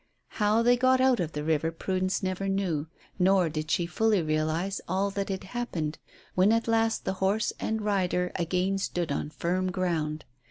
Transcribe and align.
How 0.41 0.63
they 0.63 0.77
got 0.77 0.99
out 0.99 1.19
of 1.19 1.33
the 1.33 1.43
river 1.43 1.71
Prudence 1.71 2.23
never 2.23 2.49
knew, 2.49 2.87
nor 3.19 3.49
did 3.49 3.69
she 3.69 3.85
fully 3.85 4.23
realize 4.23 4.81
all 4.87 5.11
that 5.11 5.29
had 5.29 5.43
happened 5.43 5.99
when 6.33 6.51
at 6.51 6.67
last 6.67 7.05
the 7.05 7.13
horse 7.21 7.53
and 7.59 7.83
rider 7.83 8.31
again 8.35 8.79
stood 8.79 9.11
on 9.11 9.29
firm 9.29 9.71
ground. 9.71 10.25